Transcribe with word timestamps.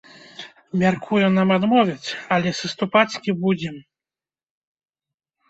Мяркую, 0.83 1.19
нам 1.37 1.49
адмовяць, 1.57 2.09
але 2.37 2.49
саступаць 2.61 3.19
не 3.27 3.33
будзем. 3.45 3.77